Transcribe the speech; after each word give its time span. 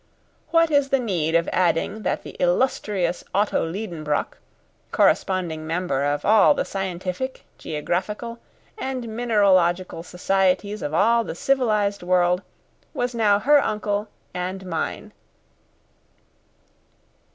What 0.49 0.71
is 0.71 0.89
the 0.89 0.97
need 0.97 1.35
of 1.35 1.47
adding 1.53 2.01
that 2.01 2.23
the 2.23 2.35
illustrious 2.41 3.23
Otto 3.35 3.63
Liedenbrock, 3.71 4.39
corresponding 4.91 5.67
member 5.67 6.03
of 6.05 6.25
all 6.25 6.55
the 6.55 6.65
scientific, 6.65 7.45
geographical, 7.59 8.39
and 8.79 9.07
mineralogical 9.15 10.01
societies 10.01 10.81
of 10.81 10.91
all 10.95 11.23
the 11.23 11.35
civilised 11.35 12.01
world, 12.01 12.41
was 12.95 13.13
now 13.13 13.37
her 13.37 13.63
uncle 13.63 14.07
and 14.33 14.65
mine? 14.65 15.13